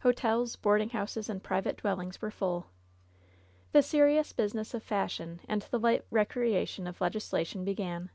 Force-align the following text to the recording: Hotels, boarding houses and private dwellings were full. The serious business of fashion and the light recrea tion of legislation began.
Hotels, 0.00 0.56
boarding 0.56 0.90
houses 0.90 1.30
and 1.30 1.42
private 1.42 1.78
dwellings 1.78 2.20
were 2.20 2.30
full. 2.30 2.66
The 3.72 3.80
serious 3.80 4.30
business 4.30 4.74
of 4.74 4.82
fashion 4.82 5.40
and 5.48 5.62
the 5.62 5.80
light 5.80 6.04
recrea 6.12 6.68
tion 6.68 6.86
of 6.86 7.00
legislation 7.00 7.64
began. 7.64 8.10